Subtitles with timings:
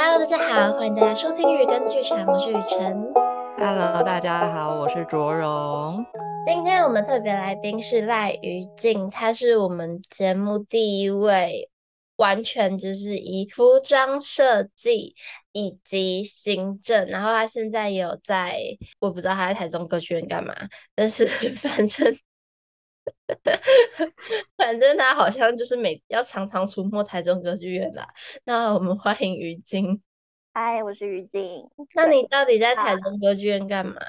[0.00, 3.12] Hello，大家好，欢迎大家收听日更剧场，我是雨辰。
[3.58, 6.06] Hello，大家好，我是卓荣。
[6.46, 11.68] 今天我们特别来宾是赖于静，她是我们节目第一位
[12.14, 15.16] 完全就是以服装设计
[15.50, 18.56] 以及行政，然后她现在也有在，
[19.00, 20.54] 我不知道她在台中歌剧院干嘛，
[20.94, 21.26] 但是
[21.58, 22.16] 反正。
[24.56, 28.08] 反正他好像就是每要常常出没台中歌剧院啦。
[28.44, 30.02] 那我们欢迎于晶。
[30.54, 31.68] 嗨，我是于晶。
[31.94, 34.00] 那你到底在台中歌剧院干嘛？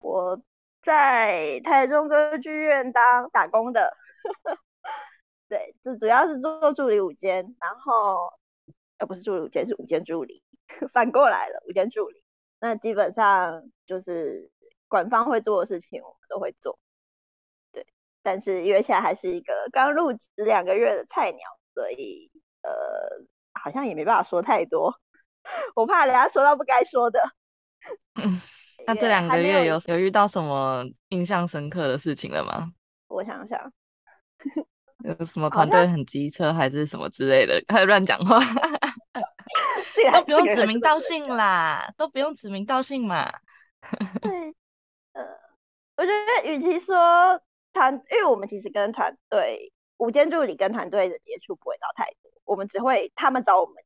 [0.00, 0.40] 我
[0.82, 3.96] 在台中歌剧院当打工的。
[5.48, 8.32] 对，这主要是做助理舞监，然后
[8.98, 10.42] 呃不是助理舞监，是舞监助理，
[10.94, 12.24] 反过来了，舞监助理。
[12.58, 14.50] 那基本上就是
[14.88, 16.78] 管方会做的事情，我们都会做。
[18.22, 21.40] 但是因为现在还是一个刚入职两个月的菜鸟，
[21.74, 22.30] 所以
[22.62, 22.70] 呃
[23.60, 24.94] 好像也没办法说太多，
[25.74, 27.20] 我怕人家说到不该说的。
[28.14, 28.40] 嗯，
[28.86, 32.72] 那这两个月有有遇到什么印象深刻的事情了吗？
[33.08, 33.58] 我想想，
[35.04, 38.38] 有什么团队很机车还是什么之类的，开始乱讲话，
[40.12, 43.32] 都不用指名道姓啦，都不用指名道姓嘛。
[44.20, 44.54] 对，
[45.12, 45.22] 呃，
[45.96, 47.42] 我觉得与其说。
[47.72, 53.82] 团，因为我们其实跟团队午间助理跟团队的接触不会到太多，我们只会他们找我们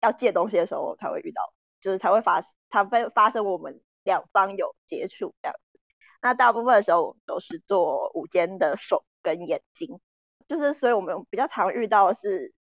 [0.00, 5.80] 要借东西的时候才会遇到，就是才会发，才会发生我们两方有接触这样子。
[6.20, 10.00] 那大部分的时候我们都是做午间的手跟眼睛，
[10.48, 12.54] 就是所以我们比较常遇到的是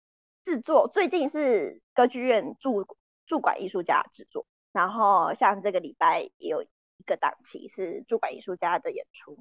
[0.45, 2.87] 制作，最近是歌剧院驻
[3.27, 6.69] 驻馆艺术家制作，然后像这个礼拜也有一
[7.05, 9.39] 个档期是驻馆艺术家的演出。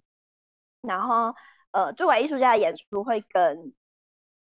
[0.82, 1.36] 然后，
[1.72, 3.74] 呃，驻馆艺术家的演出会跟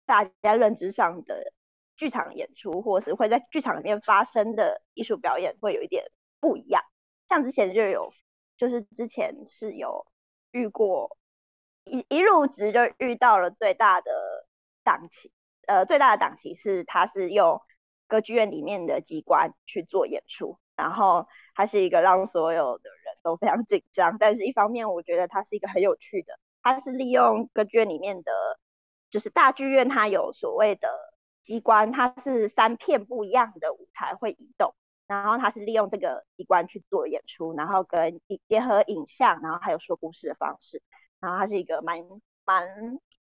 [0.05, 1.53] 大家认知上的
[1.95, 6.83] 剧场演出，或是会在剧场里面发生的艺术表演，会有一点不一样。
[7.29, 8.13] 像之前就有，
[8.57, 10.05] 就是之前是有
[10.51, 11.17] 遇过，
[11.85, 14.11] 一一入职就遇到了最大的
[14.83, 15.31] 档期，
[15.67, 17.61] 呃，最大的档期是他是用
[18.07, 22.89] 歌剧院里面的机关去做演出，然后它是一个让所有的
[23.25, 28.31] 都非常紧张，但是一方面我觉得它是一个很有趣的，它是利用歌剧院里面的，
[29.09, 30.87] 就是大剧院它有所谓的
[31.41, 34.75] 机关，它是三片不一样的舞台会移动，
[35.07, 40.83] 然后它是利用这个机关去做演出，然后跟结合影像，然后还有说故事的方式，
[41.19, 41.97] 然后它是一个蛮
[42.45, 42.67] 蛮，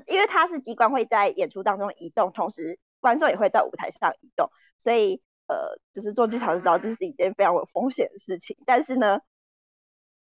[0.07, 5.21] 因为它是机关会在演出当中移动，同时观众也会在舞台上移动，所以。
[5.51, 8.55] 呃，就是做剧场就知道这是一件非常有风险的事情。
[8.67, 9.23] 但是呢，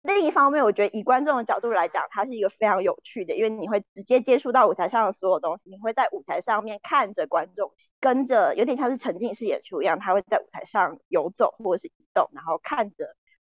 [0.02, 13.16] 另一方面，我觉得以观众的角度来讲，它是一个非常有趣的，因为你会直接接触到舞台上的所有东西，你会在舞台上面看着观众，跟着有点像是沉浸式演出一样，他会在舞台上游走或者是移动，然后看着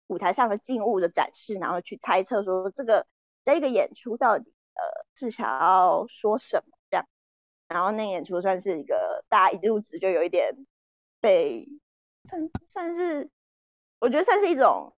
[0.08, 3.06] 舞台上的静物的展示，然后去猜测说这个
[3.44, 4.82] 这个演出到底呃
[5.16, 7.06] 是想要说什么这样。
[7.68, 10.56] 然后那演出算是一个大家一入职就有一点。
[11.22, 11.68] 被
[12.24, 13.30] 算算是，
[14.00, 14.96] 我觉得算是一种，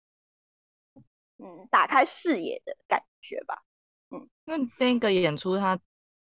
[1.42, 3.62] 嗯，打开视野的感觉吧。
[4.10, 5.78] 嗯，那那个演出，它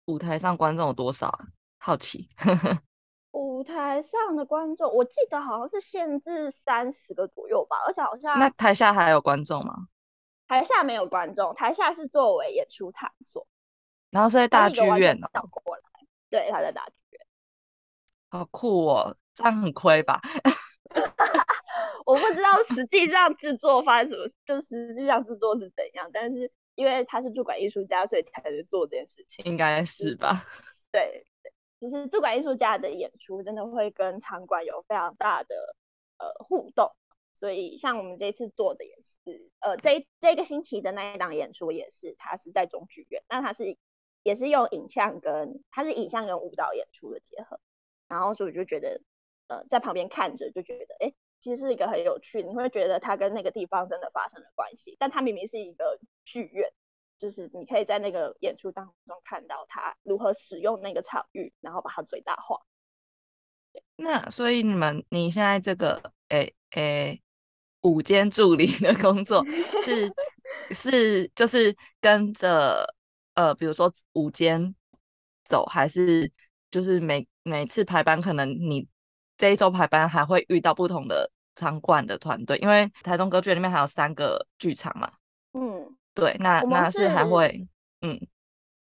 [0.05, 1.47] 舞台上观众有多少啊？
[1.79, 2.29] 好奇。
[3.31, 8.38] 舞台上的观众，我记得好像是限制三十个左右吧，而且好像。
[8.39, 9.88] 那台下还有观众吗？
[10.47, 13.47] 台下没有观众，台下是作为演出场所。
[14.09, 15.28] 然后是在大剧院呢？
[15.51, 15.81] 过来，
[16.29, 17.28] 对，他在大剧院。
[18.29, 19.16] 好酷哦！
[19.35, 20.22] 这样很亏吧？
[22.05, 26.09] 我不知道实际上制作发生什么，就实际上制作是怎样。
[26.13, 29.43] 但是因为他是驻馆艺术家，所以才能做这件事情。
[29.45, 30.43] 应该是吧？
[30.91, 35.75] 对对，其实驻馆艺术家的演出真的会跟场馆有非常大的
[36.17, 36.91] 呃互动。
[37.33, 43.77] 所以像我们这次做的也是，呃，这这个星期的那一档演出也是，它是在中剧院，那它是
[44.23, 47.59] 也是用影像跟它是影像跟舞蹈演出的结合，
[48.07, 49.01] 然后所以我就觉得。
[49.47, 54.97] 呃，在旁边看着就觉得，哎，其实是一个很有趣，你会觉得它跟那个地方真的发生了关系。
[54.99, 56.70] 但它明明是一个剧院，
[57.17, 62.59] 就是你可以在那个演出当中看到它如何使用那个场域，然后把它最大化。
[63.96, 67.22] 那所以你们你现在这个，诶诶
[67.84, 69.46] 午间助理的工作
[69.85, 70.11] 是
[70.73, 72.93] 是就是跟着
[73.35, 74.76] 呃，比如说午间
[75.46, 76.29] 走，还是
[76.70, 78.85] 就是每每次排班可能你。
[79.37, 85.11] 这一周排班还会遇到不同的场馆的团队，因为台中歌剧院里面还有三个剧场嘛。
[85.53, 87.67] 嗯，对，那是那是还会，
[88.01, 88.19] 嗯，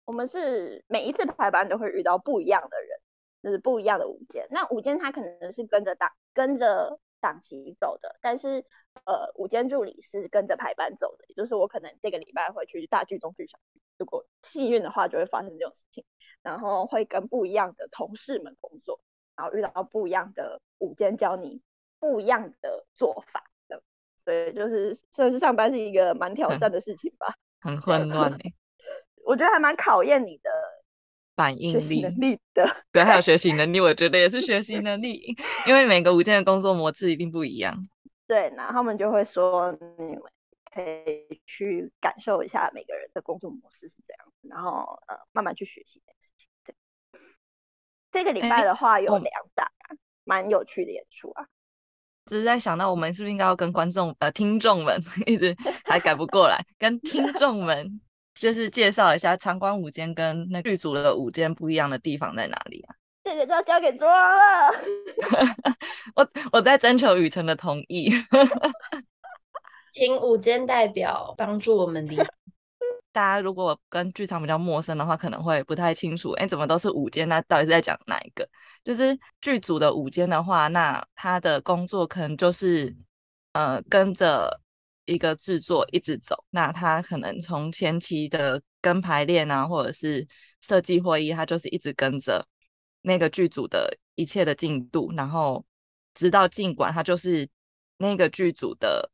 [0.06, 3.00] 我们是每一次排班都会遇到不一样的人，
[3.42, 4.48] 就是不一样的舞间。
[4.52, 8.66] 那舞间他可能是跟着档跟着档期走的，但是
[9.06, 16.04] 呃，舞间助理是跟着排班走的，也就是我可能这个礼拜会去大剧、中剧、小剧，如果幸运的话就会发生这种事情，
[16.42, 19.00] 然后会跟不一样的同事们工作，
[19.42, 21.60] 然后遇到不一样的午间教你
[22.00, 23.82] 不一样的做法的，
[24.16, 28.54] 所以就是算是上班是一个蛮挑战的事情吧，很， 混乱哎。
[29.24, 30.50] 我觉得还蛮考验你的
[31.36, 35.36] 反应力能力的，对，还有学习 能力，我觉得也是学习能力，
[35.66, 37.88] 因为每个午间的工作模式一定不一样。
[38.28, 40.24] 对，然后他们就会说，你们
[40.74, 46.41] 可以去感受一下每个人的工作模式是怎样，然后呃，慢慢去学习这件事情。
[46.41, 46.41] 对，
[48.12, 49.68] 这个礼拜的话有两档，
[50.24, 51.46] 蛮有趣的演出啊。
[52.26, 55.56] 只是在想到我们是不是应该要跟观众呃听众们一直
[55.86, 58.02] 还改不过来，跟听众们。
[58.34, 62.96] 就是介绍一下场馆舞间跟那剧组的舞间不一样的地方在哪里啊？
[63.26, 64.74] 这个就要交给庄了。
[66.16, 68.10] 我我在征求雨辰的同意，
[69.94, 72.26] 请舞间代表帮助我们理解。
[73.12, 76.32] 大家如果跟剧场比较陌生的话，可能会不太清楚。
[76.32, 77.28] 哎，怎么都是午间？
[77.28, 78.48] 那到底是在讲哪一个？
[78.84, 82.96] 就是剧组的午间的话，那他的工作可能就是
[83.54, 84.62] 呃跟着。
[85.06, 90.26] 一个制作一直走，那他可能从前期的跟排练啊，或者是
[90.62, 92.48] 设计会议，他就是一直跟着
[93.02, 95.66] 那个剧组的一切的进度，然后
[96.14, 97.50] 直到尽管他就是
[97.98, 99.12] 那个剧组的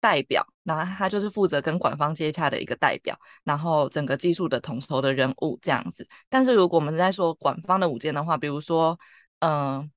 [0.00, 6.08] 代表，那他就是负责跟馆方接洽的一个代表，然后整个技术的统筹的人物这样子。
[6.28, 8.98] 但是如果我们在说馆方的舞间的话，比如说，
[9.40, 9.90] 嗯、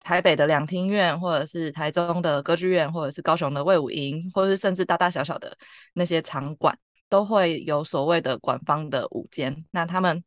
[0.00, 5.56] 台北的两厅院，或者是台中的歌剧院，或者是高雄的卫武营，或者是甚至大大小小的
[5.92, 6.78] 那些场馆，
[7.08, 9.64] 都会有所谓的馆方的舞间。
[9.72, 10.22] 那他们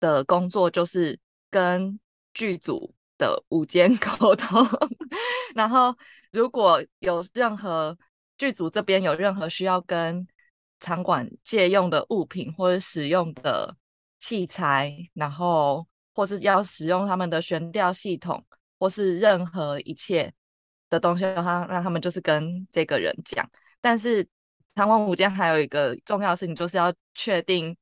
[0.00, 1.18] 的工作就是
[1.50, 2.00] 跟
[2.32, 4.66] 剧组的舞间 沟通，
[5.54, 5.94] 然后
[6.30, 7.96] 如果有任何
[8.42, 10.26] 剧组这边有任何需要跟
[10.80, 13.76] 场馆借用的物品或者使用的
[14.18, 18.44] 器材，然后或是要使用他们的悬吊系统。
[18.82, 20.34] 或是任何一切
[20.90, 23.48] 的东西，让他让他们就是跟这个人讲。
[23.80, 24.26] 但是
[24.74, 27.76] 场馆舞间还有一个重要事情，就是要确定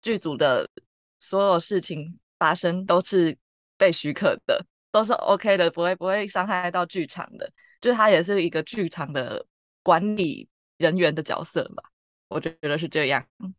[0.00, 0.70] 剧组的
[1.18, 3.36] 所有事情发生都是
[3.76, 7.52] 被许可的，都是 OK 的，不会不会伤害到剧场的。
[7.80, 9.44] 就是它也是一个剧场的
[9.82, 11.90] 管理人员的角色吧，
[12.28, 13.26] 我觉得是这样。
[13.38, 13.54] 嗯。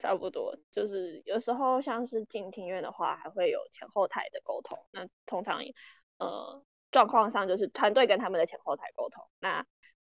[0.00, 4.78] 差不多，就是有时候像是进庭院的话，还会有前后台的沟通。
[4.92, 5.60] 那通常，
[6.16, 9.62] 呃，状况上就是团队跟他们的前后台沟通，那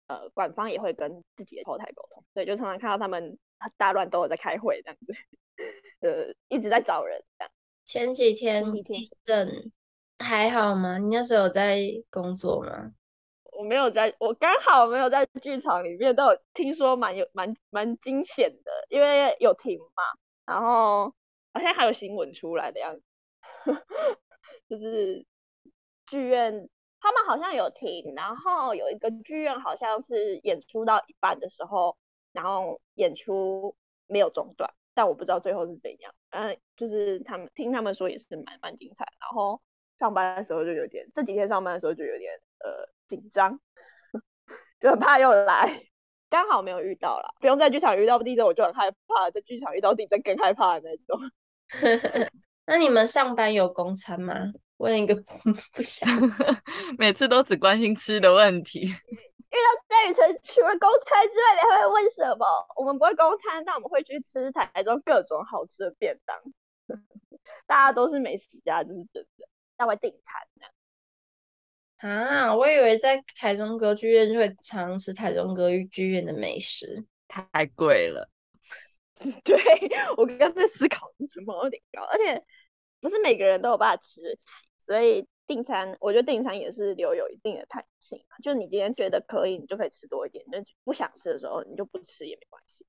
[0.07, 3.39] 呃，馆方也会跟自己的后台沟通，所以就常常看到他们
[3.77, 5.15] 大乱都有在开会这样子，
[6.01, 7.51] 呃，一直在找人这样。
[7.85, 9.71] 前几天地震
[10.19, 10.97] 还好吗？
[10.97, 11.79] 你那时候有在
[12.09, 12.91] 工作吗？
[13.57, 20.03] 我没有在，我刚好没有在剧场里面，都有听说蛮有蛮蛮惊险的，因为有停嘛，
[20.45, 21.13] 然后
[21.53, 23.03] 好像还有新闻出来的样子，
[24.69, 25.25] 就是
[26.07, 26.69] 剧院
[26.99, 31.97] 他们好像有停，然后有一个剧院好像是演出到一半的时候，
[32.33, 33.75] 然后演出
[34.07, 39.61] 没有中断，但我不知道最后是怎样，嗯，就是他们听他们说也是蛮蛮精彩，然后
[39.97, 42.94] 上班的时候就有点，这几天上班的时候就有点呃。
[43.07, 43.59] 紧张，
[44.79, 45.83] 就很怕又来，
[46.29, 47.33] 刚好没有遇到啦。
[47.39, 51.19] 不用在剧场遇到地震，我就很害怕；在剧场遇到地震更害怕的那种。
[52.67, 54.33] 那你们上班有公餐吗？
[54.77, 55.15] 问一个
[55.71, 56.09] 不想，
[56.99, 58.81] 每次都只关心吃的问题。
[58.87, 62.45] 遇到在雨辰除了公餐之外，你还会问什么？
[62.75, 66.35] 我们不会公餐，但我们会去吃台中各种好吃的便当。
[67.65, 69.47] 大家都是美食家，就是真的。
[69.77, 70.41] 那会订餐
[72.05, 78.29] 啊，我以为在台中歌剧院就会常吃台中歌剧院的美食，太贵了。
[79.43, 79.57] 对，
[80.15, 82.43] 我刚刚在思考成本有点高，而且
[83.01, 88.37] 不是每个人都有办法吃得起，所以订餐，我觉得订餐也是留有一定的弹性嘛。
[88.43, 92.85] 就你今天觉得可以，你就可以吃多一点；那不想吃的时候，你就不吃也没关系。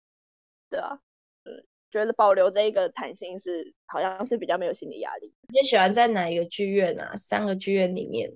[0.68, 0.98] 对啊，
[1.44, 5.32] 嗯，觉得保留这一个弹性是好像是比较没有心理压力。
[5.48, 7.16] 你喜欢在哪一个剧院啊？
[7.16, 8.30] 三个剧院里面？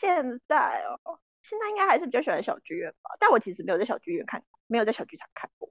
[0.00, 5.68] 现在哦，现在应该还是比较喜欢小剧院吧，但我其实没有在小剧院看过，没有在小剧场看过。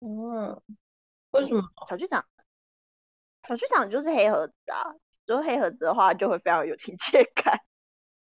[0.00, 0.62] 嗯，
[1.32, 1.62] 为什么？
[1.86, 2.24] 小剧场，
[3.46, 4.94] 小剧场就是黑盒子啊，
[5.26, 7.60] 如果黑盒子的话就会非常有亲切感。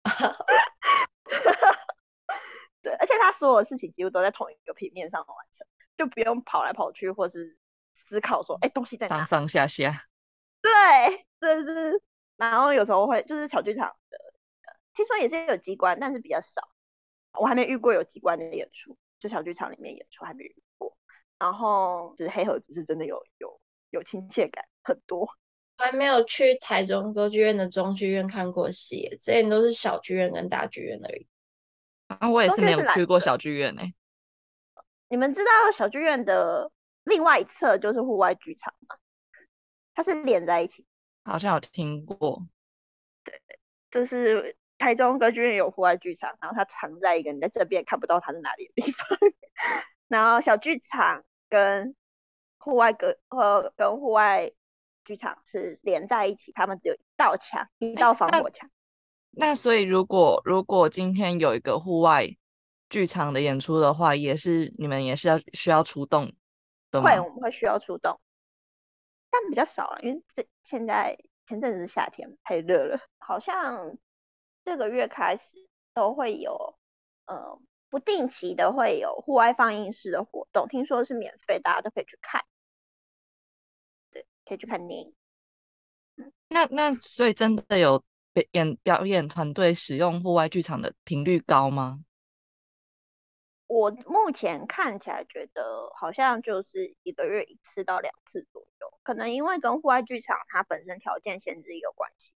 [2.82, 7.58] 对，而且他所有的事情几乎都在同一个平面上完成，就不用跑来跑去或是
[7.94, 9.18] 思考说，哎，东西在哪？
[9.18, 10.06] 上上下下。
[10.62, 10.72] 对，
[11.42, 12.02] 这是。
[12.36, 13.96] 然后有时候会就是小剧场的，
[14.96, 16.62] 听说也是有机关，但是比较少。
[17.40, 20.96] 我还没遇过有机关的演出，就小剧场里面演出还没遇过。
[21.40, 23.60] 然后就是黑盒子是真的有有
[23.90, 25.28] 有亲切感很多。
[25.78, 31.28] 还没有去台中歌剧院的中剧院看过戏，之前都是小剧院跟大剧院而已。
[32.08, 33.94] 啊，我也是没有去过小剧院呢、欸。
[35.10, 36.72] 你们知道小剧院的
[37.06, 38.96] 另外一侧就是户外剧场吗？
[39.96, 40.86] 它是连在一起。
[41.24, 42.46] 好像有听过。
[43.24, 43.42] 对，
[43.90, 49.18] 就是台中歌剧院有户外剧场，然后它藏在一个你在这边看不到它在哪里的地方。
[50.08, 51.96] 然后小剧场跟
[52.58, 54.52] 户外歌和跟户外
[55.06, 58.70] 剧场是连在一起，他们只有一道墙，一道防火墙。
[59.32, 62.28] 那所以，如果如果今天有一个户外
[62.90, 66.32] 剧场的演出的话，也是你们也是要需要出动
[66.92, 67.10] 的吗？
[67.10, 68.20] 会，我们会需要出动，
[69.32, 73.00] 但比较少了，因为这现在前阵子是夏天，太热了。
[73.18, 73.98] 好像
[74.64, 76.78] 这个月开始都会有，
[77.26, 82.44] 呃，不定期的会有户外放映室的活动，听说是免费，大家都可以去看。
[84.12, 85.14] 对，可以去看电影。
[86.50, 88.04] 那那所以真的有。
[88.54, 92.04] 演表演团队使用户外剧场的频率高吗？
[93.68, 102.34] 我目前看起来觉得好像就是一个月一次到两次左右，可能因为跟户外剧场它本身条件限制有关系。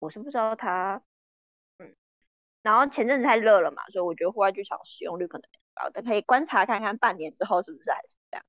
[0.00, 1.02] 我是不知道它，嗯，
[2.62, 8.44] 然后前阵子太热了嘛，所以我觉得户外剧场使用率可能高但，可以观察看看半年之后是不是还是这样。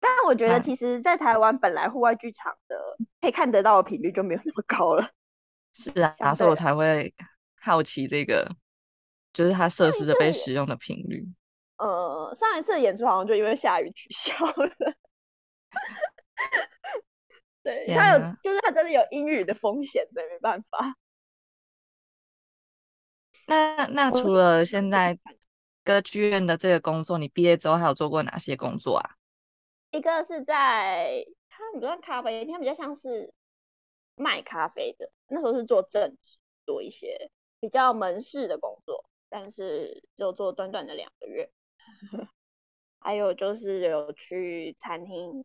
[0.00, 2.76] 但我觉得其实，在台湾本来户外剧场的
[3.20, 5.10] 可以看得到的频率就没有那么高了。
[5.74, 7.14] 是啊，所以我才会
[7.60, 8.50] 好奇这个，
[9.32, 11.24] 就是它设施的被使用的频率。
[11.78, 14.70] 呃，上一次演出好像就因为下雨取消了。
[17.62, 20.96] 对，它有，就是它真的有阴雨的风险，所以没办法。
[23.76, 25.18] 那那除了现在
[25.84, 29.16] 歌剧院的这个工作，你毕业之后还有做过哪些工作啊？
[29.90, 33.32] 一个是在它不算咖啡店，它比较像是。
[34.14, 37.30] 卖咖啡的，那时候是做正职，做一些
[37.60, 41.50] 比较门市的工作，但是就做短短的两个月。
[43.00, 45.42] 还有就是有去餐厅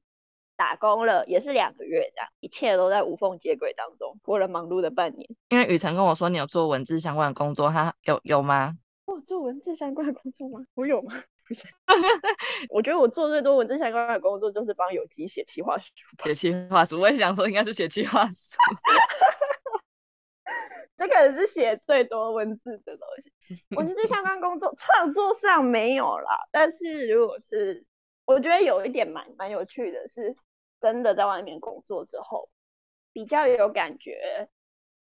[0.58, 5.30] 打工了，也是两个月这样，一切都在无缝接轨当中，过了忙碌的半年。
[5.50, 8.76] 因为雨辰跟我说你有做文字相关的工作，他有有吗？
[9.06, 10.66] 我做文字相关的工作吗？
[10.74, 11.14] 我有吗？
[12.70, 15.94] 我觉得我做最多文字相关的工作就是帮有机写企划书。
[16.22, 18.58] 写企划书，我也想说应该是写企划书。
[20.98, 23.32] 这可能是写最多文字的东西。
[23.76, 27.86] 文字相关工作创作上没有啦，但是如果是
[28.26, 30.36] 我觉得有一点蛮蛮有趣的是，
[30.80, 32.50] 真的在外面工作之后
[33.14, 34.50] 比较有感觉，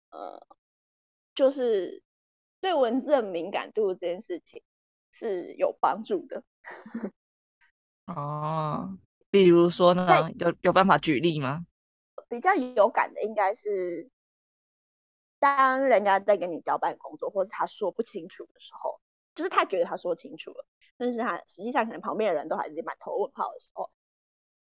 [0.09, 0.45] 呃，
[1.33, 2.03] 就是
[2.61, 4.63] 对文字的敏感度这件事情。
[5.17, 6.43] 是有帮助的
[8.05, 8.97] 哦，
[9.29, 11.65] 比如说呢，有有办法举例吗？
[12.27, 14.09] 比较有感的应该是，
[15.39, 18.99] 当人家在跟你交办工作，或是他说不清楚的时候，
[19.35, 20.65] 就是他觉得他说清楚了，
[20.97, 23.89] 但是他实际上可能旁边的人都还是满头问号的时候，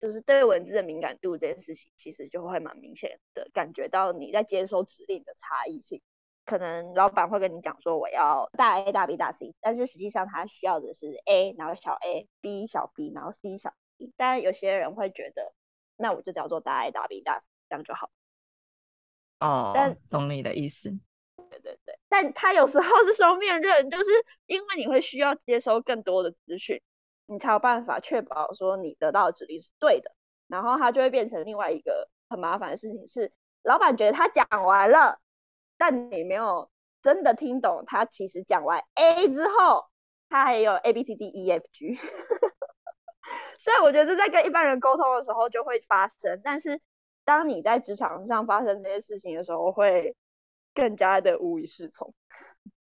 [0.03, 6.01] 就是对文字的敏感度这件事情，其实就会蛮明显的感觉到你在接收指令的差异性。
[6.43, 14.11] 可能老板会跟你讲说，我要大 A 大 B 大 C，但是实际上他需要的是 A，然后小 A，B 小 B，然后 C 小 B。
[14.17, 15.53] 但有些人会觉得，
[15.95, 18.09] 那我就只要做大 A 大 B 大 C，这样就好。
[19.39, 20.89] 哦，但懂你的意思。
[21.49, 24.09] 对对对，但他有时候是双面刃，就是
[24.47, 26.81] 因为你会需要接收更多的资讯，
[27.25, 30.11] 你才有办法确保说你得到的指令是对的，
[30.47, 33.31] 然后他就会变成另外一个很麻烦的事情是，
[33.63, 35.19] 老板觉得他讲完了。
[35.77, 36.69] 但你没有
[37.01, 39.85] 真的听懂，他其实讲完 A 之后，
[40.29, 41.95] 他还有 A B C D E F G。
[43.59, 46.79] 所以我觉得在跟一般人沟通的时候就会发生，但是
[47.25, 50.15] 当你在职场上发生这些事情的时候，会
[50.73, 52.13] 更加的无以适从。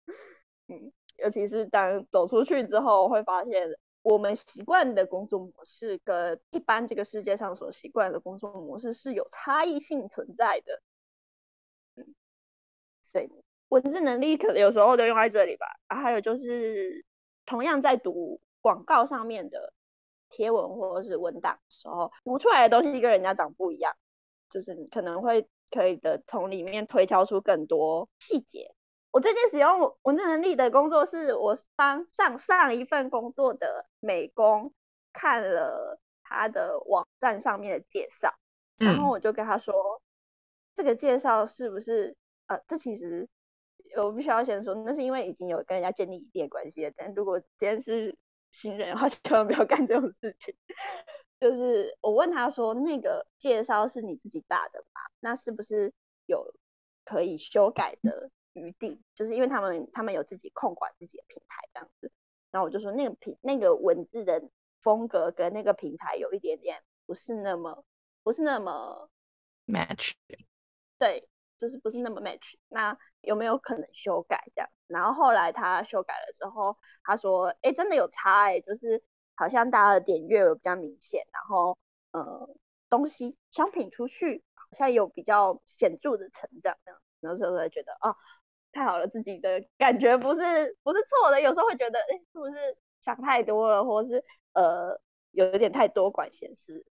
[0.68, 3.68] 嗯，尤其是当走出去之后，会发现
[4.08, 10.80] 我们习惯的工作模式跟一般这个世界上所习惯的工作模式是有差异性存在的。
[13.12, 13.28] 对，
[13.66, 15.66] 文字能力可能有时候都用在这里吧。
[15.88, 17.04] 啊，还有就是，
[17.46, 19.72] 同样在读广告上面的
[20.28, 23.96] 贴文或者是文档的时候，读出来的东西跟人家长不一样，
[24.50, 28.75] 就是你可能会可以的从里面推敲出更多细节。
[29.16, 34.74] 我最近使用文字能力的工作是我帮上上一份工作的美工
[35.14, 38.34] 看了他的网站上面的介绍，
[38.76, 40.00] 然后我就跟他说，嗯、
[40.74, 42.14] 这个介绍是不是
[42.46, 43.26] 呃，这其实
[43.96, 46.92] 我必须要先说，那是因为已经有跟人家建立一定关系了。
[46.94, 48.14] 但如果今天是
[48.50, 50.54] 新人的话， 千万不要干这种事情。
[51.40, 55.00] 就是我问他说，那个介绍是你自己打的吧？
[55.20, 55.94] 那是不是
[56.26, 56.52] 有
[57.06, 59.02] 可以修改的余地？
[59.14, 62.12] 就是因为他们他们有自己控管自己的平台这样子。
[62.50, 64.42] 然后我就说那个平那个文字的
[64.80, 67.84] 风格跟那个平台有一点点不是那么
[68.22, 69.10] 不是那么
[69.66, 70.12] match，
[70.98, 72.54] 对，就是不是那么 match。
[72.68, 74.70] 那有没有可能修改这样？
[74.86, 79.02] 然后后来他修改了之后，他说，哎，真的有差哎，就是。
[79.38, 81.76] 好像大家的点阅有比较明显，然后
[82.12, 82.48] 呃
[82.88, 88.16] 东西商品出去好像有比较显著的成长，这样，然后时候才觉得啊
[88.76, 92.54] 太好了，自己的 感觉不是不是错的，有时候会觉得哎是不是
[93.00, 96.84] 想太多了，或是呃有一点太多管闲事，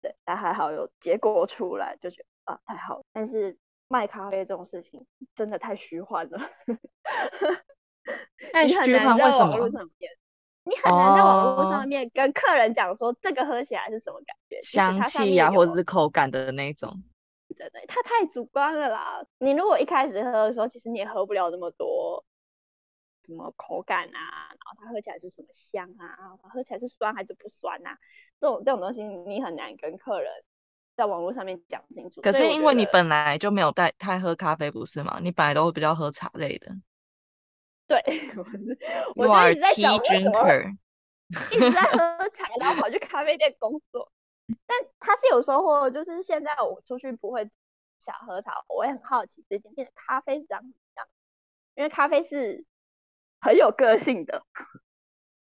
[0.00, 3.56] 对，但还好有结果出来，就觉得啊太好了，但是
[3.88, 6.38] 卖咖啡这种事情真的太虚幻了，
[8.52, 9.88] 太虚幻为什么？
[10.64, 17.02] 你很难在网络上面跟客人讲说这个喝起来是什么感觉，香气呀，或者是口感的那种。
[17.70, 19.24] 对对，它太主观了啦。
[19.38, 22.24] 你如果一开始喝的时候，其实你也喝不了那么多，
[23.24, 27.96] 什么口感啊，然后它喝起来是什么香啊，喝起来是酸还是不酸啊？
[28.40, 30.32] 这种这种东西你很难跟客人
[30.96, 32.20] 在网络上面讲清楚。
[32.20, 35.18] 可是因为你本来就没有带太喝咖啡，不是吗？
[35.22, 36.68] 你本来都会比较喝茶类的。
[37.86, 37.98] 对，
[38.36, 38.78] 我是
[39.14, 40.62] 我就一直在想为什么
[41.52, 41.98] 一直在喝
[42.30, 44.11] 茶，然后跑去咖啡店工作。
[44.66, 47.48] 但他是有收获，就是现在我出去不会
[47.98, 51.06] 想喝茶，我也很好奇这间店的咖啡是怎么样，
[51.74, 52.64] 因为咖啡是
[53.40, 54.42] 很有个性的。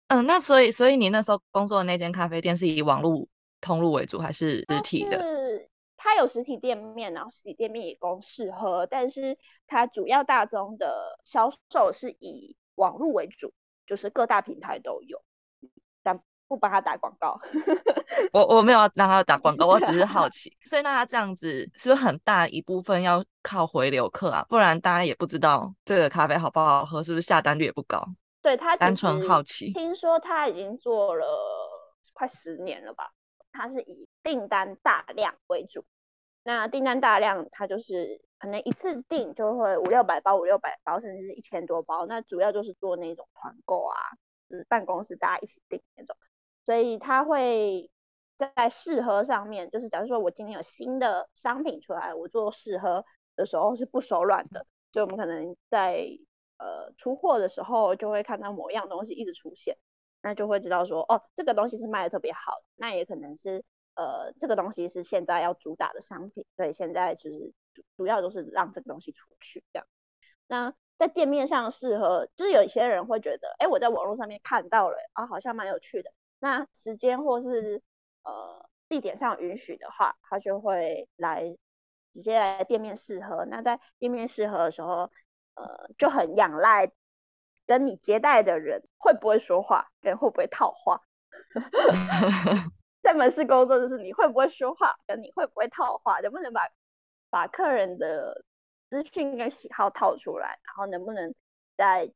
[0.08, 3.28] 嗯，那所以所以你那时候工作的那间咖啡店是以网络
[3.60, 5.68] 通路为主，还是实体的？
[6.04, 13.54] 它有实体店面，然后实体店面也供试喝，但是它主要大宗的销售是以网络为主，
[13.86, 15.22] 就是各大平台都有，
[16.02, 17.40] 但不帮他打广告。
[18.34, 20.52] 我我没有让他打广告，我只是好 奇。
[20.66, 24.46] 所以那他这样子是不是很大一部分要靠回流客啊？
[24.50, 28.06] 不然大家也不知道这个咖啡好不好喝，是不是下单率也不高？
[28.42, 29.72] 对，他单纯好奇。
[29.72, 31.26] 听说他已经做了
[32.12, 33.10] 快十年了吧？
[33.54, 35.86] 他是以订单大量为主。
[36.44, 42.06] 那订单大量，他就是可能一次订就会五六百包、五六百包，甚至是一千多包。
[42.08, 43.96] 那主要就是做那种团购啊，
[44.50, 46.18] 就是办公室大家一起订那种。
[46.66, 47.90] 所以他会
[48.36, 54.66] 在试喝上面，就是假如说我今天有新的商品出来，我做试喝的时候是不手软的。
[54.92, 56.06] 所以我们可能在
[56.58, 59.78] 呃出货的时候，就会看到某样东西一直出现，
[60.22, 63.64] 那就会知道说，哦，这个东西是卖的特别好，那也可能是。
[63.94, 69.86] 呃，这个东西是现在要主打的商品，所以现在其实主主要都是让这个东西出去这样。
[70.48, 76.10] 那在店面上试喝，就是有一些人会觉得，哎，我在网络上面看到了啊，好像蛮有趣的。
[76.42, 77.84] 那时间或是
[78.24, 81.56] 呃地点上允许的话，他就会来
[82.12, 83.46] 直接来店面试喝。
[83.46, 85.12] 那在店面试喝的时候，
[85.54, 86.92] 呃，就很仰赖
[87.68, 91.04] 跟你接待的人会不会说话，跟会不会套话。
[93.04, 96.70] 在门市工作就是你会不会说话，跟你会不会套话，能不能把
[97.30, 98.44] 把客人的
[98.90, 101.36] 资讯跟喜好套出来，然后能不能
[101.78, 102.12] 在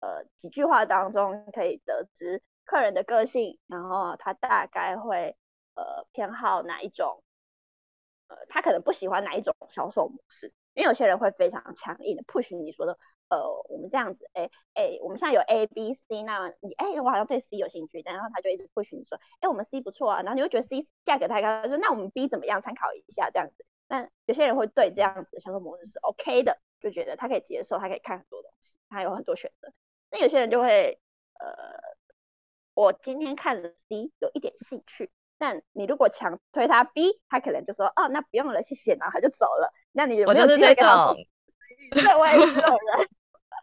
[0.00, 5.36] 呃几句话当中可以得知客人的个性，然后他大概会
[5.74, 7.22] 呃偏好哪一种，
[8.28, 12.98] 呃他可能不喜欢哪一种销售模式，因为有些人会非常强硬的 push 你说的。
[13.30, 22.60] 呃，我们这样子，哎哎，我们现在有 A、B、C，那你哎，我好像对 C 有兴趣，然后他就一直 push 你说，哎，我们 C 不错啊，然后你会觉得 C 价格太高，他说那我们 B 怎么样？
[22.60, 23.64] 参考一下这样子。
[23.88, 29.72] 那有些人会对这样子的销售模式是 OK 的，就觉得他可以接受，他可以看很多东西，他有很多选择。
[30.10, 31.00] 那有些人就会，
[31.40, 31.93] 呃，
[32.74, 39.72] 我今天看了 C 有一点兴趣，但你如果强推他 B，他可能就说，哦，那不用了，谢谢，然后他就走了。
[39.92, 41.14] 那你有没有机会跟他？
[41.92, 43.08] 对，我也是这种人。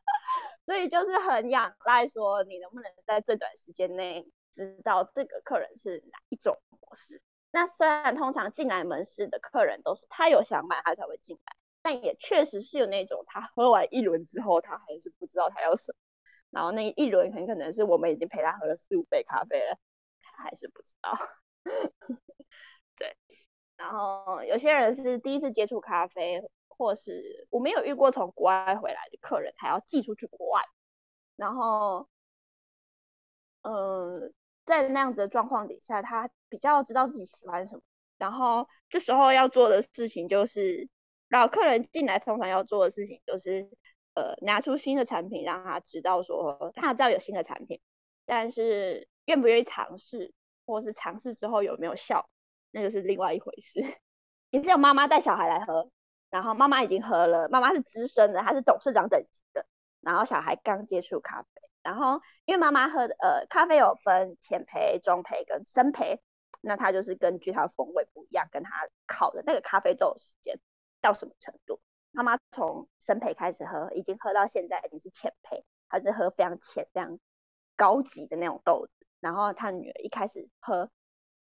[0.66, 7.22] 所以就是很仰赖说，你能不能在最短时间内知道这个客人是哪一种模式。
[7.52, 15.98] 那虽然通常进来门市的客人都是他有想买他才会进来，但也确实是有那种他喝完一轮之后，他还是不知道他要什么。
[16.52, 19.80] 然后那一轮很可能是我们已经陪他喝了四五杯咖啡了，
[20.22, 21.18] 他还是不知道。
[22.98, 23.18] 对，
[23.78, 26.42] 然后有些人是第一次接触咖啡。
[26.82, 30.64] 或是我没有遇过从国外回来的客人，还要寄出去国外，
[31.36, 32.10] 然后，
[33.62, 34.34] 嗯、
[34.66, 37.84] 在那样子的状况底下，他比较知道自己喜欢什么。
[38.18, 40.90] 然后这时候要做的事情就是，
[41.28, 43.70] 然后客人进来通常要做的事情就是，
[44.14, 47.80] 呃，拿出新的产品让他知道说他知道有新的产品，
[48.26, 50.34] 但是愿不愿意尝试，
[50.66, 52.30] 或是尝试之后有没有效，
[52.72, 53.82] 那个是另外一回事。
[54.52, 55.90] 也是有妈妈带小孩来喝，
[56.30, 59.66] 然后妈妈已经喝了，妈妈是资深的，她是董事长等级的，
[60.02, 66.20] 然后小孩刚接触咖啡，然后因为妈妈喝的呃咖啡有分浅焙、中焙跟深焙。
[66.64, 70.60] 那它就是根据它的风味不一样，跟它烤的那个咖啡豆时间
[71.02, 71.82] 到什么程度。
[72.12, 77.20] 妈妈从生培开始喝，已经喝到现在已经是浅培，她是喝非常浅、非常
[77.76, 79.06] 高级的那种豆子。
[79.20, 80.90] 然后她女儿一开始喝，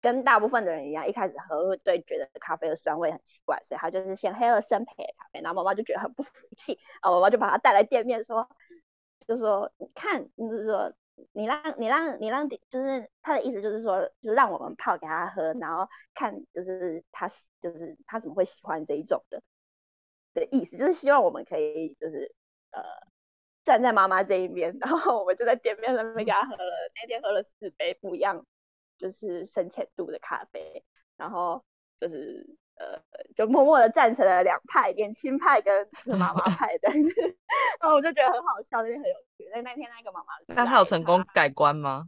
[0.01, 5.41] 跟大部分的人一样，一开始喝会对觉得咖啡的酸味很奇怪，所以她就是先喝了生培的咖啡。
[5.41, 8.49] 然后妈妈就觉得很不服气，然后妈妈就把她带来店面说，
[9.27, 10.93] 就说你看，就是说。
[11.31, 17.27] 你让你让你让，就是他的意思就是说，就是让我们泡给他喝，然后看就是他
[17.59, 19.41] 就是他怎么会喜欢这一种的
[20.39, 22.33] 的意思，就是希望我们可以就是
[22.71, 22.81] 呃
[23.63, 28.45] 站在妈妈这一边，然后我们就在店面上面给他喝了，那天喝了四杯不一样，
[28.97, 30.83] 就是深浅度的咖啡，
[31.17, 31.63] 然后
[31.97, 32.57] 就是。
[32.79, 33.01] 呃，
[33.35, 36.91] 就默默的站成了两派，年轻派跟妈妈 派的，
[37.81, 39.49] 然后我就觉得很好笑，那天很有趣。
[39.51, 42.07] 那那天那个妈妈，那他有成功改观吗？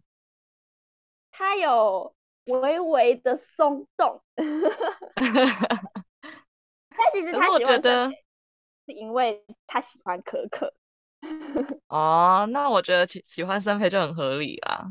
[1.31, 2.13] 他有
[2.45, 4.21] 微微的松动，
[6.99, 8.11] 但其实他觉得
[8.85, 10.73] 是因为他喜欢可可。
[11.87, 14.85] 哦，那我觉得喜喜欢生培就很合理啊。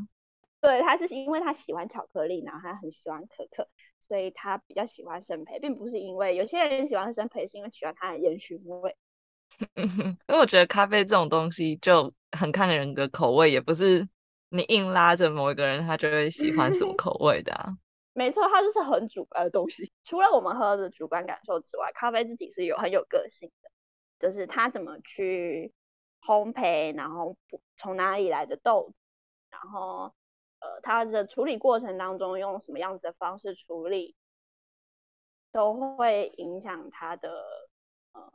[0.61, 3.67] 对，他是因为他喜欢巧克力，然后他很喜欢可可。
[3.99, 8.95] 所以他比较喜欢生培，并不是因为有些人喜欢生培，是因为喜欢它的烟熏味。
[9.77, 14.07] 因为我觉得咖啡这种东西就很看人的口味，也不是
[14.49, 17.71] 你硬拉着某一个人，他就会喜欢什么 口味的啊。
[18.19, 19.91] 没错，它就是很主观的东西。
[20.03, 23.69] 除了我们喝的主观感受之外，咖啡自己是有很有个性的，
[24.19, 25.73] 就是它怎么去
[26.21, 27.37] 烘焙，然后
[27.77, 28.93] 从哪里来的豆，
[29.49, 30.13] 然后。
[30.61, 34.13] 呃，它的处理过程当中用什么样子的方式处理，
[35.53, 37.31] 都会影响它的
[38.11, 38.33] 呃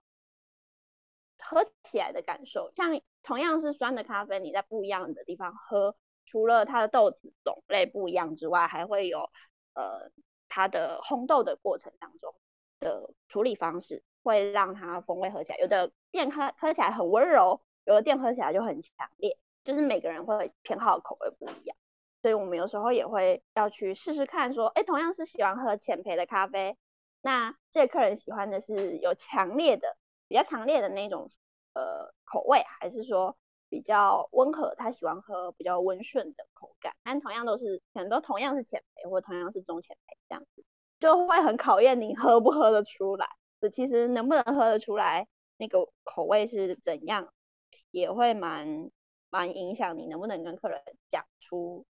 [1.39, 2.73] 喝起来的感受。
[2.75, 5.95] 像同样是酸的咖啡，你在不一样的地方喝，
[6.25, 9.31] 除了它的豆子种类不一样之外，还会有
[9.75, 10.11] 呃
[10.49, 12.35] 它的烘豆的过程当中
[12.81, 15.59] 的处理方式，会让它风味喝起来。
[15.59, 21.77] 有的店喝喝起来很温柔，有的店喝起来就很强烈，就是每个人会偏好口味不一样。
[22.23, 26.77] 所以我们有时候也会要去试试看，说，哎，同样是喜欢喝浅焙的咖啡，
[27.21, 31.31] 那这客人喜欢的是有强烈的、比较强烈的那种
[31.75, 33.37] 呃口味，还是说
[33.75, 36.95] 比较温和，他喜欢喝比较温顺的口感？
[37.03, 40.65] 但同样都是，可能都同样是浅焙，或同样是中浅焙这样子，
[41.01, 43.29] 就会很考验你喝不喝得出来。
[43.73, 47.33] 其实能不能喝得出来，那个口味是怎样，
[47.91, 48.93] 也会蛮
[49.29, 51.85] 蛮影响你能不能跟客人讲出。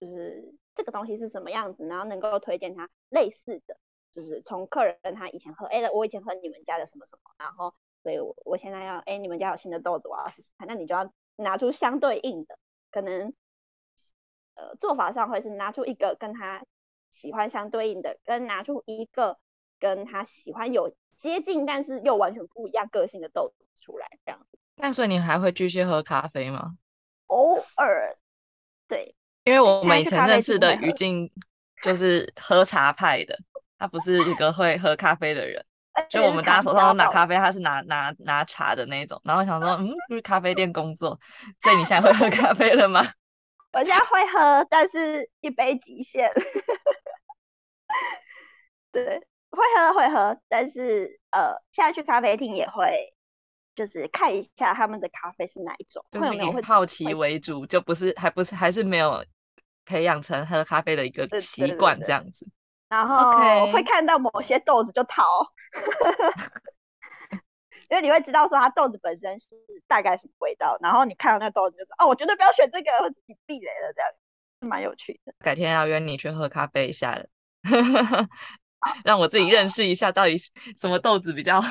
[0.00, 3.76] 就是这个东西是什么样子，然后能够推荐他类似的，
[4.10, 12.58] 就是从客人跟他以前喝，哎，我以前喝你们家的什么什么，然后所以我我现在要，哎，你们家有新的豆子，我要试试看，那你就要拿出相对应的，
[12.90, 13.32] 可能
[14.54, 16.64] 呃做法上会是拿出一个跟他
[17.10, 19.38] 喜欢相对应的，跟拿出一个
[19.78, 24.58] 跟他喜欢有接近，但是又完全不一样个性的豆子出来，这样子。
[24.76, 26.76] 那所以你还会继续喝咖啡吗？
[27.26, 28.16] 偶尔，
[28.88, 29.14] 对。
[29.44, 31.28] 因为我们以前认识的于静
[31.82, 33.36] 就是喝茶派的，
[33.76, 35.64] 他不是一个会喝咖啡的人。
[36.08, 39.20] 就我们大家手上都拿咖啡，他是拿拿拿茶的那种。
[39.24, 41.18] 然后想说，嗯，不是咖啡店工作，
[41.62, 43.02] 所以你现在会喝咖啡了吗？
[43.72, 46.32] 我现在会喝，但是一杯极限。
[48.92, 49.18] 对，
[49.50, 53.12] 会喝会喝，但是呃，现在去咖啡厅也会。
[53.74, 59.24] 就是看一下他们的咖啡是哪一种，就是以好奇为主，就不是还不是还是没有
[59.86, 62.46] 培养成喝咖啡的一个习惯这样子。
[62.92, 65.24] 然后会看到某些豆子就逃，
[67.88, 69.48] 因为你会知道说它豆子本身是
[69.86, 74.10] 大概什么味道，然后你看到那豆子就说哦，我绝对不要选这个，自己避雷了，这样
[74.60, 75.32] 蛮有趣的。
[75.38, 77.24] 改天要约你去喝咖啡一下了，
[79.04, 80.36] 让我自己认识一下到底
[80.78, 81.62] 什么豆子比较。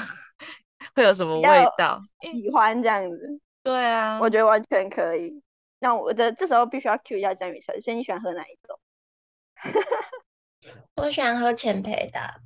[0.95, 2.01] 会有什么味道？
[2.21, 5.39] 喜欢这样子，对啊，我觉得完全可以。
[5.79, 8.79] 那我的这时候必须要 cue 一下江雨晨，先你喜欢喝哪一种？
[10.95, 12.41] 我喜欢喝浅焙的。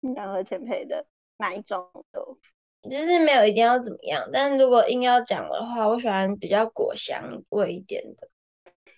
[0.00, 1.06] 你喜欢喝浅焙的
[1.38, 2.88] 哪一种豆腐？
[2.88, 8.28] 就是没有一定要怎么样，但如果硬要讲的话，我喜欢比较果香味一点的。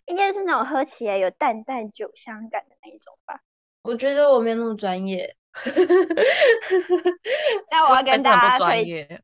[0.06, 3.40] 应该是那种喝起来有淡淡酒香感的那一种吧。
[3.82, 5.36] 我觉得我没有那么专业。
[7.70, 9.22] 那我要跟大家推荐，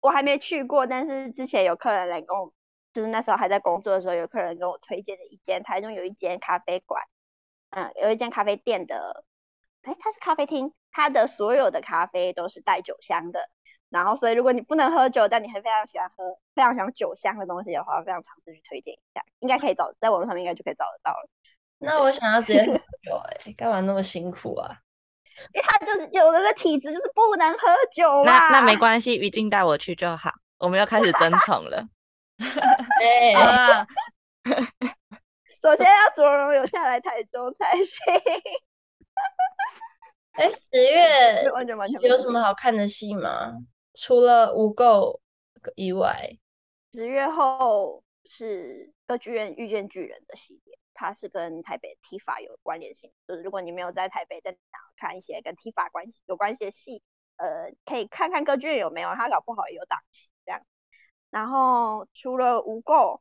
[0.00, 2.52] 我还没去过，但是之前有客人来跟我，
[2.92, 7.02] 就是那时候还在工作的时候，有客人跟我推荐的一间台中有一间咖啡馆，
[7.70, 9.24] 嗯，有一间咖啡店的，
[9.82, 13.50] 哎，它是咖啡厅，它的所有的咖啡都是带酒香的。
[13.88, 21.28] 然后，所以如果你不能喝酒，但你还非常喜欢喝非常喜欢酒香的东西的话，非常尝试去推荐一下，应该可以找在网络上面应该就可以找得到了。
[21.78, 22.72] 那我想要直接喝
[23.04, 24.78] 酒，哎，干嘛那么辛苦啊？
[25.52, 28.48] 因为他就是有人的体质就是不能喝酒嘛。
[28.48, 30.32] 那那没关系，于静带我去就好。
[30.58, 31.86] 我们要开始争宠了。
[32.98, 33.86] 对啊。
[35.62, 38.04] 首先要卓荣有下来台中才行。
[40.32, 41.44] 哎，十月
[42.02, 43.54] 有什么好看的戏吗？
[43.94, 45.18] 除了无垢
[45.74, 46.38] 以外，
[46.92, 53.10] 十月后是歌剧院遇见巨人的系列，它是跟台北 TIFA 有关联性。
[53.26, 57.02] 就是如果你没有在台北，但想看一些跟 TIFA 关系有关系的戏，
[57.36, 60.60] 呃，可以看看歌剧院有没有，它搞不好也有档期这样。
[61.30, 63.20] 然后除了无垢，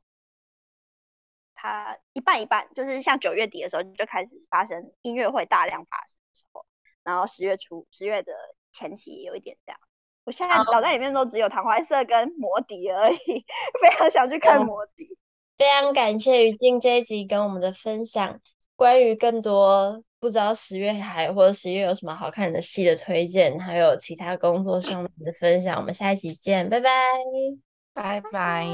[1.65, 6.65] 它一半一半，就是像九月底的时候就开始发生音乐会大量发生的时候。
[7.04, 8.34] 然后十月初，十月的
[8.71, 9.80] 前期也有一点这样。
[10.23, 13.17] 我现在脑袋里面都只有唐怀瑟跟魔笛而已，
[13.82, 15.08] 非常想去看魔笛。
[15.58, 18.39] 非常感谢于静这一集跟我们的分享，
[18.75, 25.78] 关于更多不知道十月还或者十月有什么好看的戏的推荐，还有其他工作上面的分享。
[25.78, 26.89] 我们下一集见，拜拜，
[27.93, 28.65] 拜拜。